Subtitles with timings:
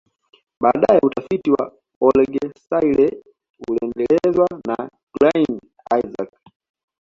[0.59, 3.21] Baadae utafiti wa Olorgesailie
[3.69, 5.59] uliendelezwa na Glynn
[5.99, 6.29] Isaac